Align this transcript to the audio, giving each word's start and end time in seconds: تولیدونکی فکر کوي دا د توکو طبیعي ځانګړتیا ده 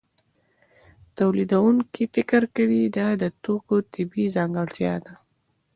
تولیدونکی 1.17 2.03
فکر 2.15 2.41
کوي 2.55 2.81
دا 2.97 3.07
د 3.21 3.23
توکو 3.43 3.75
طبیعي 3.93 4.27
ځانګړتیا 4.35 4.95
ده 5.05 5.13